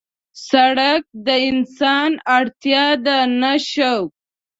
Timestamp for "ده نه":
3.05-3.53